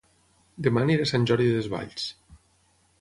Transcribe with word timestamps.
Dema 0.67 0.81
aniré 0.85 1.05
a 1.07 1.09
Sant 1.11 1.29
Jordi 1.33 1.51
Desvalls 1.59 2.09